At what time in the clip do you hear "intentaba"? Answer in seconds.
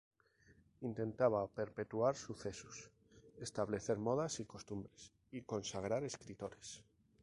0.87-1.47